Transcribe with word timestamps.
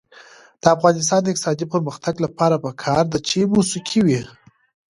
د 0.61 0.63
افغانستان 0.75 1.19
د 1.23 1.27
اقتصادي 1.31 1.65
پرمختګ 1.73 2.15
لپاره 2.25 2.55
پکار 2.65 3.03
ده 3.11 3.19
چې 3.27 3.39
موسیقي 3.55 3.99
وي. 4.05 4.21